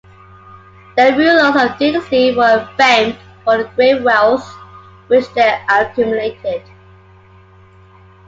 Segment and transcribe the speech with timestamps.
[0.97, 4.43] The rulers of this dynasty were famed for the great wealth
[5.09, 6.63] which they accumulated.